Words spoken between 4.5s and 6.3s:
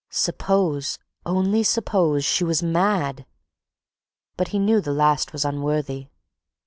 knew the last was unworthy.